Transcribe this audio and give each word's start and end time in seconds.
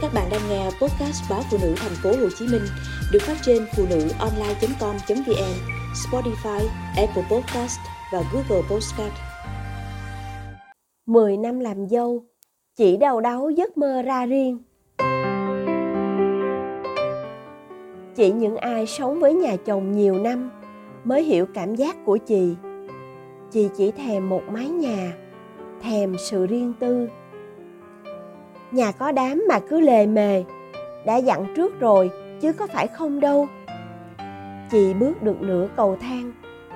Các 0.00 0.14
bạn 0.14 0.28
đang 0.30 0.40
nghe 0.48 0.64
podcast 0.64 1.30
báo 1.30 1.40
phụ 1.50 1.58
nữ 1.62 1.74
thành 1.76 1.92
phố 2.02 2.10
Hồ 2.10 2.28
Chí 2.38 2.46
Minh 2.46 2.62
được 3.12 3.18
phát 3.22 3.36
trên 3.42 3.66
phụ 3.76 3.84
nữ 3.90 4.08
online.com.vn, 4.18 5.54
Spotify, 5.94 6.66
Apple 6.96 7.22
Podcast 7.30 7.78
và 8.12 8.22
Google 8.32 8.68
Podcast. 8.70 9.12
10 11.06 11.36
năm 11.36 11.60
làm 11.60 11.88
dâu, 11.88 12.24
chỉ 12.76 12.96
đầu 12.96 13.20
đáu 13.20 13.50
giấc 13.50 13.78
mơ 13.78 14.02
ra 14.02 14.26
riêng. 14.26 14.58
Chỉ 18.16 18.32
những 18.32 18.56
ai 18.56 18.86
sống 18.86 19.20
với 19.20 19.34
nhà 19.34 19.56
chồng 19.56 19.92
nhiều 19.92 20.14
năm 20.14 20.50
mới 21.04 21.22
hiểu 21.22 21.46
cảm 21.54 21.74
giác 21.74 21.96
của 22.04 22.16
chị. 22.16 22.54
Chị 23.50 23.68
chỉ 23.76 23.90
thèm 23.90 24.28
một 24.28 24.42
mái 24.50 24.68
nhà, 24.68 25.12
thèm 25.82 26.16
sự 26.18 26.46
riêng 26.46 26.72
tư, 26.80 27.08
nhà 28.72 28.92
có 28.92 29.12
đám 29.12 29.44
mà 29.48 29.58
cứ 29.58 29.80
lề 29.80 30.06
mề. 30.06 30.44
Đã 31.06 31.16
dặn 31.16 31.46
trước 31.56 31.80
rồi, 31.80 32.10
chứ 32.40 32.52
có 32.52 32.66
phải 32.66 32.86
không 32.86 33.20
đâu. 33.20 33.46
Chị 34.70 34.94
bước 34.94 35.22
được 35.22 35.42
nửa 35.42 35.68
cầu 35.76 35.96
thang, 36.00 36.32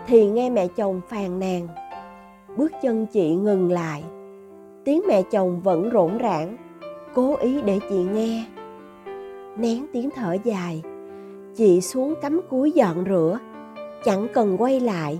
thì 0.06 0.26
nghe 0.26 0.50
mẹ 0.50 0.66
chồng 0.68 1.00
phàn 1.08 1.38
nàn. 1.38 1.68
Bước 2.56 2.72
chân 2.82 3.06
chị 3.06 3.34
ngừng 3.34 3.72
lại. 3.72 4.04
Tiếng 4.84 5.02
mẹ 5.08 5.22
chồng 5.22 5.60
vẫn 5.60 5.90
rỗn 5.92 6.18
rãng 6.22 6.56
cố 7.14 7.36
ý 7.36 7.62
để 7.62 7.78
chị 7.90 8.06
nghe. 8.14 8.44
Nén 9.56 9.86
tiếng 9.92 10.10
thở 10.10 10.36
dài, 10.44 10.82
chị 11.56 11.80
xuống 11.80 12.14
cắm 12.22 12.40
cúi 12.50 12.72
dọn 12.72 13.04
rửa. 13.08 13.38
Chẳng 14.04 14.26
cần 14.34 14.56
quay 14.58 14.80
lại, 14.80 15.18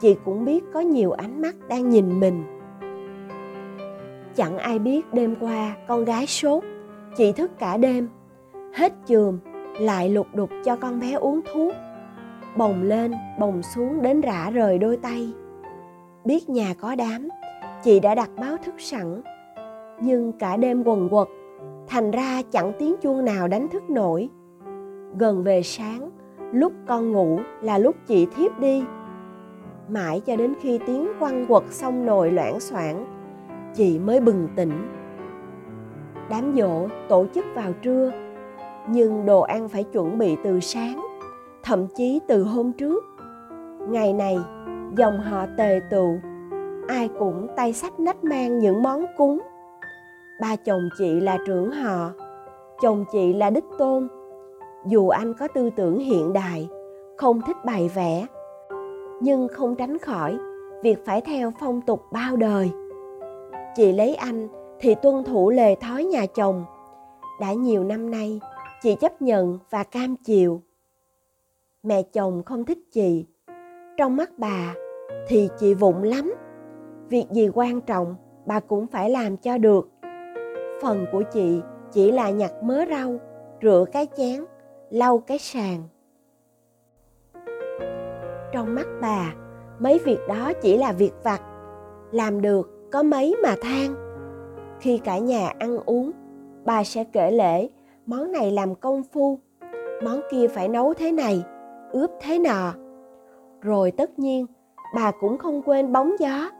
chị 0.00 0.16
cũng 0.24 0.44
biết 0.44 0.64
có 0.72 0.80
nhiều 0.80 1.12
ánh 1.12 1.42
mắt 1.42 1.54
đang 1.68 1.90
nhìn 1.90 2.20
mình. 2.20 2.42
Chẳng 4.36 4.58
ai 4.58 4.78
biết 4.78 5.14
đêm 5.14 5.34
qua 5.40 5.76
con 5.88 6.04
gái 6.04 6.26
sốt, 6.26 6.64
chị 7.16 7.32
thức 7.32 7.50
cả 7.58 7.76
đêm. 7.76 8.08
Hết 8.74 8.92
chườm, 9.06 9.38
lại 9.80 10.08
lục 10.08 10.26
đục 10.34 10.50
cho 10.64 10.76
con 10.76 11.00
bé 11.00 11.12
uống 11.12 11.40
thuốc. 11.52 11.74
Bồng 12.56 12.82
lên, 12.82 13.14
bồng 13.38 13.62
xuống 13.74 14.02
đến 14.02 14.20
rã 14.20 14.50
rời 14.50 14.78
đôi 14.78 14.96
tay. 14.96 15.32
Biết 16.24 16.48
nhà 16.48 16.74
có 16.80 16.94
đám, 16.94 17.28
chị 17.84 18.00
đã 18.00 18.14
đặt 18.14 18.30
báo 18.40 18.56
thức 18.64 18.74
sẵn. 18.78 19.22
Nhưng 20.00 20.32
cả 20.32 20.56
đêm 20.56 20.82
quần 20.84 21.08
quật, 21.08 21.28
thành 21.86 22.10
ra 22.10 22.42
chẳng 22.50 22.72
tiếng 22.78 22.96
chuông 23.02 23.24
nào 23.24 23.48
đánh 23.48 23.68
thức 23.68 23.90
nổi. 23.90 24.28
Gần 25.18 25.44
về 25.44 25.62
sáng, 25.62 26.10
lúc 26.52 26.72
con 26.86 27.12
ngủ 27.12 27.40
là 27.62 27.78
lúc 27.78 27.96
chị 28.06 28.26
thiếp 28.36 28.58
đi. 28.58 28.84
Mãi 29.88 30.20
cho 30.20 30.36
đến 30.36 30.54
khi 30.60 30.78
tiếng 30.86 31.08
quăng 31.18 31.46
quật 31.46 31.62
xong 31.70 32.06
nồi 32.06 32.30
loãng 32.30 32.60
xoảng 32.60 33.15
chị 33.76 33.98
mới 33.98 34.20
bừng 34.20 34.48
tỉnh. 34.56 34.88
Đám 36.30 36.54
dỗ 36.56 36.88
tổ 37.08 37.26
chức 37.34 37.44
vào 37.54 37.72
trưa 37.82 38.10
nhưng 38.88 39.26
đồ 39.26 39.40
ăn 39.40 39.68
phải 39.68 39.84
chuẩn 39.84 40.18
bị 40.18 40.36
từ 40.44 40.60
sáng 40.60 41.06
thậm 41.62 41.86
chí 41.96 42.20
từ 42.28 42.42
hôm 42.42 42.72
trước. 42.72 43.04
Ngày 43.88 44.12
này 44.12 44.38
dòng 44.96 45.20
họ 45.20 45.46
tề 45.56 45.80
tụ, 45.90 46.18
ai 46.88 47.08
cũng 47.18 47.46
tay 47.56 47.72
sách 47.72 48.00
nách 48.00 48.24
mang 48.24 48.58
những 48.58 48.82
món 48.82 49.06
cúng. 49.16 49.40
Ba 50.40 50.56
chồng 50.56 50.88
chị 50.98 51.20
là 51.20 51.38
trưởng 51.46 51.70
họ 51.70 52.10
chồng 52.82 53.04
chị 53.12 53.32
là 53.32 53.50
đích 53.50 53.64
tôn. 53.78 54.08
Dù 54.86 55.08
anh 55.08 55.34
có 55.34 55.48
tư 55.48 55.70
tưởng 55.76 55.98
hiện 55.98 56.32
đại 56.32 56.68
không 57.16 57.40
thích 57.46 57.56
bày 57.64 57.90
vẽ 57.94 58.26
nhưng 59.20 59.48
không 59.48 59.76
tránh 59.76 59.98
khỏi 59.98 60.38
việc 60.82 61.04
phải 61.06 61.20
theo 61.20 61.52
phong 61.60 61.80
tục 61.80 62.02
bao 62.12 62.36
đời 62.36 62.70
chị 63.76 63.92
lấy 63.92 64.14
anh 64.14 64.48
thì 64.80 64.94
tuân 64.94 65.24
thủ 65.24 65.50
lề 65.50 65.74
thói 65.74 66.04
nhà 66.04 66.26
chồng. 66.26 66.64
Đã 67.40 67.52
nhiều 67.52 67.84
năm 67.84 68.10
nay, 68.10 68.40
chị 68.82 68.96
chấp 69.00 69.22
nhận 69.22 69.58
và 69.70 69.84
cam 69.84 70.16
chịu. 70.16 70.62
Mẹ 71.82 72.02
chồng 72.02 72.42
không 72.46 72.64
thích 72.64 72.78
chị. 72.92 73.26
Trong 73.96 74.16
mắt 74.16 74.30
bà 74.38 74.74
thì 75.28 75.48
chị 75.58 75.74
vụng 75.74 76.02
lắm. 76.02 76.34
Việc 77.08 77.26
gì 77.30 77.48
quan 77.54 77.80
trọng, 77.80 78.16
bà 78.46 78.60
cũng 78.60 78.86
phải 78.86 79.10
làm 79.10 79.36
cho 79.36 79.58
được. 79.58 79.88
Phần 80.82 81.06
của 81.12 81.22
chị 81.32 81.60
chỉ 81.92 82.12
là 82.12 82.30
nhặt 82.30 82.52
mớ 82.62 82.84
rau, 82.90 83.18
rửa 83.62 83.84
cái 83.92 84.06
chén, 84.16 84.44
lau 84.90 85.18
cái 85.18 85.38
sàn. 85.38 85.82
Trong 88.52 88.74
mắt 88.74 88.86
bà, 89.00 89.34
mấy 89.78 89.98
việc 90.04 90.18
đó 90.28 90.52
chỉ 90.62 90.76
là 90.76 90.92
việc 90.92 91.12
vặt, 91.22 91.40
làm 92.12 92.40
được 92.40 92.75
có 92.90 93.02
mấy 93.02 93.36
mà 93.42 93.54
than. 93.60 93.94
Khi 94.80 94.98
cả 94.98 95.18
nhà 95.18 95.52
ăn 95.58 95.78
uống, 95.86 96.10
bà 96.64 96.84
sẽ 96.84 97.04
kể 97.04 97.30
lễ, 97.30 97.68
món 98.06 98.32
này 98.32 98.50
làm 98.50 98.74
công 98.74 99.02
phu, 99.12 99.38
món 100.04 100.20
kia 100.30 100.48
phải 100.48 100.68
nấu 100.68 100.94
thế 100.94 101.12
này, 101.12 101.42
ướp 101.92 102.10
thế 102.20 102.38
nọ. 102.38 102.74
Rồi 103.60 103.90
tất 103.90 104.18
nhiên, 104.18 104.46
bà 104.94 105.10
cũng 105.20 105.38
không 105.38 105.62
quên 105.62 105.92
bóng 105.92 106.12
gió. 106.18 106.50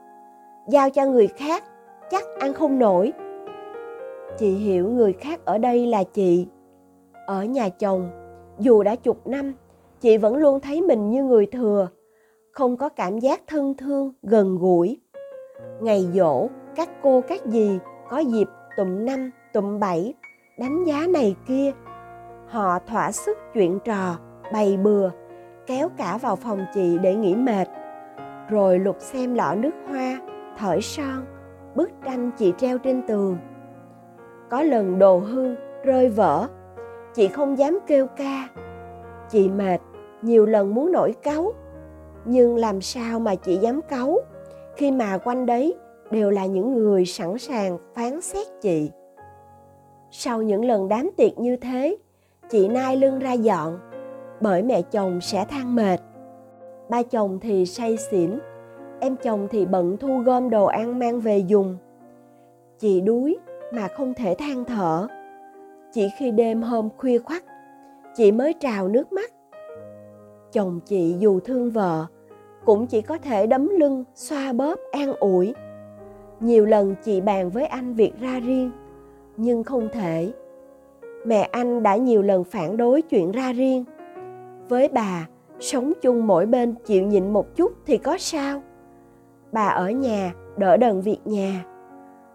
Giao 0.69 0.91
cho 0.91 1.07
người 1.07 1.27
khác, 1.27 1.65
chắc 2.11 2.25
ăn 2.41 2.55
không 2.55 2.79
nổi. 2.79 3.13
Chị 4.39 4.51
hiểu 4.51 4.89
người 4.89 5.13
khác 5.13 5.45
ở 5.45 5.59
đây 5.59 5.87
là 5.87 6.05
chị. 6.05 6.47
Ở 7.27 7.45
nhà 7.45 7.69
chồng, 7.69 8.11
dù 8.59 8.83
đã 8.83 8.97
chục 8.97 9.27
năm, 9.27 9.53
chị 10.01 10.17
vẫn 10.17 10.37
luôn 10.37 10.61
thấy 10.61 10.83
mình 10.83 11.11
như 11.11 11.25
người 11.25 11.47
thừa, 11.47 11.89
không 12.53 12.77
có 12.77 12.89
cảm 12.89 13.19
giác 13.19 13.43
thân 13.47 13.75
thương, 13.75 14.13
gần 14.23 14.59
gũi 14.59 15.01
ngày 15.81 16.09
dỗ, 16.15 16.49
các 16.77 16.89
cô, 17.03 17.23
các 17.29 17.41
dì 17.45 17.79
có 18.11 18.19
dịp 18.19 18.49
tụm 18.77 19.05
năm, 19.05 19.31
tụm 19.53 19.81
bảy 19.81 20.15
đánh 20.59 20.85
giá 20.85 21.07
này 21.09 21.37
kia. 21.49 21.73
Họ 22.47 22.79
thỏa 22.79 23.13
sức 23.13 23.39
chuyện 23.55 23.79
trò, 23.85 24.17
bày 24.53 24.77
bừa, 24.77 25.11
kéo 25.67 25.89
cả 25.97 26.19
vào 26.23 26.37
phòng 26.37 26.67
chị 26.75 26.99
để 27.03 27.15
nghỉ 27.15 27.35
mệt. 27.35 27.69
Rồi 28.51 28.79
lục 28.79 28.97
xem 28.99 29.35
lọ 29.35 29.55
nước 29.55 29.75
hoa 29.89 30.21
thỏi 30.59 30.81
son, 30.81 31.25
bức 31.75 31.91
tranh 32.05 32.31
chị 32.39 32.53
treo 32.59 32.79
trên 32.79 33.07
tường. 33.07 33.37
Có 34.51 34.63
lần 34.63 34.99
đồ 34.99 35.19
hư 35.19 35.55
rơi 35.85 36.09
vỡ, 36.09 36.49
chị 37.15 37.29
không 37.29 37.59
dám 37.59 37.79
kêu 37.87 38.07
ca. 38.07 38.49
Chị 39.29 39.49
mệt, 39.49 39.81
nhiều 40.23 40.47
lần 40.47 40.75
muốn 40.75 40.93
nổi 40.93 41.15
cáu, 41.23 41.53
nhưng 42.25 42.57
làm 42.57 42.81
sao 42.81 43.21
mà 43.21 43.35
chị 43.35 43.57
dám 43.57 43.81
cáu? 43.83 44.19
Khi 44.77 44.91
mà 44.91 45.19
quanh 45.19 45.47
đấy 45.47 45.75
đều 46.11 46.31
là 46.31 46.47
những 46.47 46.75
người 46.75 47.05
sẵn 47.05 47.39
sàng 47.39 47.79
phán 47.95 48.21
xét 48.21 48.47
chị. 48.61 48.91
Sau 50.11 50.43
những 50.43 50.65
lần 50.65 50.89
đám 50.89 51.11
tiệc 51.17 51.39
như 51.39 51.57
thế, 51.57 51.97
chị 52.51 52.69
nai 52.69 52.97
lưng 52.97 53.19
ra 53.19 53.33
dọn, 53.33 53.79
bởi 54.41 54.63
mẹ 54.63 54.83
chồng 54.83 55.21
sẽ 55.21 55.45
than 55.45 55.75
mệt. 55.75 56.01
Ba 56.89 57.03
chồng 57.03 57.39
thì 57.43 57.67
say 57.67 57.97
xỉn, 57.97 58.39
em 59.01 59.17
chồng 59.23 59.49
thì 59.51 59.67
bận 59.67 59.97
thu 59.97 60.19
gom 60.19 60.51
đồ 60.51 60.65
ăn 60.65 60.99
mang 60.99 61.21
về 61.21 61.39
dùng. 61.39 61.77
Chị 62.79 63.01
đuối 63.01 63.37
mà 63.73 63.89
không 63.89 64.15
thể 64.15 64.35
than 64.39 64.65
thở. 64.65 65.07
Chỉ 65.93 66.09
khi 66.19 66.31
đêm 66.31 66.63
hôm 66.63 66.89
khuya 66.97 67.19
khoắt, 67.19 67.43
chị 68.17 68.33
mới 68.33 68.53
trào 68.53 68.89
nước 68.89 69.13
mắt. 69.13 69.33
Chồng 70.53 70.81
chị 70.87 71.17
dù 71.19 71.41
thương 71.41 71.71
vợ 71.71 72.07
cũng 72.67 72.87
chỉ 72.87 73.03
có 73.03 73.19
thể 73.19 73.47
đấm 73.47 73.69
lưng, 73.69 74.05
xoa 74.15 74.53
bóp, 74.53 74.81
an 74.93 75.15
ủi. 75.21 75.55
Nhiều 76.41 76.67
lần 76.67 76.95
chị 77.05 77.21
bàn 77.21 77.51
với 77.51 77.67
anh 77.67 77.95
việc 77.95 78.13
ra 78.21 78.41
riêng, 78.41 78.71
nhưng 79.37 79.65
không 79.65 79.89
thể. 79.93 80.33
Mẹ 81.27 81.49
anh 81.53 81.83
đã 81.83 81.97
nhiều 81.97 82.23
lần 82.23 82.45
phản 82.45 82.77
đối 82.77 83.03
chuyện 83.03 83.33
ra 83.33 83.53
riêng. 83.53 83.85
Với 84.69 84.89
bà, 84.89 85.27
sống 85.61 85.93
chung 86.03 86.27
mỗi 86.27 86.47
bên 86.47 86.75
chịu 86.85 87.03
nhịn 87.03 87.33
một 87.33 87.57
chút 87.57 87.73
thì 87.87 87.99
có 87.99 88.19
sao? 88.19 88.63
Bà 89.53 89.67
ở 89.67 89.91
nhà, 89.91 90.35
đỡ 90.57 90.77
đần 90.77 91.01
việc 91.01 91.19
nhà. 91.25 91.65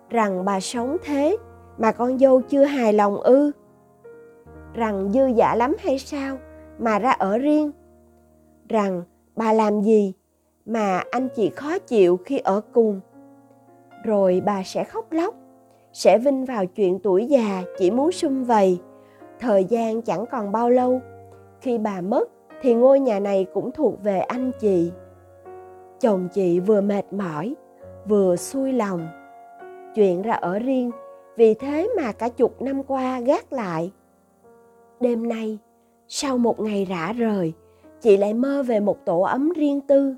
Rằng 0.10 0.46
bà 0.46 0.60
sống 0.60 0.98
thế, 1.04 1.38
mà 1.78 1.92
con 1.92 2.20
dâu 2.20 2.42
chưa 2.42 2.64
hài 2.64 2.94
lòng 2.94 3.18
ư? 3.18 3.52
Rằng 4.74 5.12
dư 5.12 5.34
dả 5.38 5.56
lắm 5.56 5.76
hay 5.80 6.00
sao 6.00 6.38
mà 6.80 7.00
ra 7.00 7.12
ở 7.12 7.38
riêng? 7.38 7.72
Rằng 8.70 9.04
bà 9.36 9.54
làm 9.54 9.82
gì 9.82 10.14
mà 10.66 11.04
anh 11.12 11.30
chị 11.36 11.50
khó 11.50 11.80
chịu 11.80 12.18
khi 12.18 12.38
ở 12.38 12.62
cùng. 12.74 13.00
Rồi 14.04 14.42
bà 14.46 14.64
sẽ 14.64 14.84
khóc 14.84 15.12
lóc, 15.12 15.36
sẽ 15.94 16.18
vinh 16.18 16.46
vào 16.46 16.66
chuyện 16.66 17.00
tuổi 17.00 17.26
già 17.26 17.64
chỉ 17.78 17.92
muốn 17.92 18.12
sum 18.12 18.44
vầy. 18.44 18.80
Thời 19.40 19.64
gian 19.64 20.02
chẳng 20.02 20.26
còn 20.32 20.52
bao 20.52 20.70
lâu, 20.70 21.02
khi 21.62 21.78
bà 21.78 22.02
mất 22.02 22.30
thì 22.62 22.74
ngôi 22.74 23.00
nhà 23.00 23.20
này 23.20 23.46
cũng 23.54 23.72
thuộc 23.72 24.04
về 24.04 24.20
anh 24.20 24.52
chị. 24.60 24.92
Chồng 26.00 26.28
chị 26.34 26.60
vừa 26.60 26.82
mệt 26.82 27.14
mỏi, 27.14 27.56
vừa 28.08 28.36
xuôi 28.36 28.74
lòng. 28.74 29.08
Chuyện 29.96 30.22
ra 30.22 30.34
ở 30.34 30.60
riêng, 30.60 30.92
vì 31.36 31.54
thế 31.54 31.90
mà 31.98 32.12
cả 32.12 32.30
chục 32.30 32.62
năm 32.62 32.84
qua 32.84 33.20
gác 33.20 33.54
lại. 33.54 33.92
Đêm 35.00 35.30
nay, 35.30 35.58
sau 36.08 36.38
một 36.38 36.60
ngày 36.60 36.86
rã 36.86 37.14
rời, 37.14 37.54
chị 38.02 38.18
lại 38.18 38.34
mơ 38.34 38.64
về 38.64 38.80
một 38.80 39.06
tổ 39.06 39.22
ấm 39.22 39.50
riêng 39.56 39.82
tư 39.82 40.16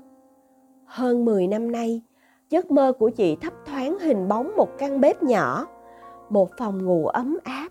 hơn 0.86 1.24
10 1.24 1.46
năm 1.46 1.72
nay, 1.72 2.02
giấc 2.50 2.70
mơ 2.70 2.92
của 2.98 3.10
chị 3.10 3.36
thấp 3.36 3.52
thoáng 3.66 3.98
hình 3.98 4.28
bóng 4.28 4.56
một 4.56 4.68
căn 4.78 5.00
bếp 5.00 5.22
nhỏ, 5.22 5.66
một 6.30 6.50
phòng 6.58 6.84
ngủ 6.84 7.06
ấm 7.06 7.38
áp, 7.44 7.68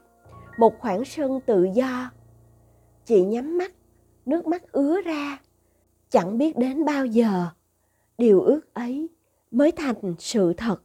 một 0.58 0.74
khoảng 0.80 1.06
sân 1.06 1.40
tự 1.46 1.68
do. 1.74 2.12
Chị 3.06 3.24
nhắm 3.24 3.58
mắt 3.58 3.72
nước 4.26 4.48
mắt 4.48 4.72
ứa 4.72 5.02
ra 5.02 5.40
chẳng 6.10 6.38
biết 6.38 6.58
đến 6.58 6.86
bao 6.86 7.06
giờ. 7.06 7.46
Điều 8.18 8.42
ước 8.42 8.74
ấy 8.74 9.10
mới 9.52 9.72
thành 9.72 10.16
sự 10.20 10.54
thật. 10.54 10.82